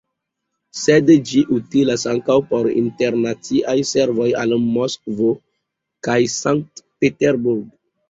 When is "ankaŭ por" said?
2.13-2.71